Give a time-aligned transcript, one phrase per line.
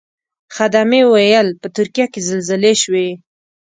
[0.55, 3.09] خدمې ویل په ترکیه کې زلزلې شوې.